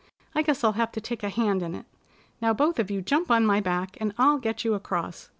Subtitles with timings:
[0.33, 1.85] I guess I'll have to take a hand in it.
[2.41, 5.29] Now both of you jump on my back, and I'll get you across.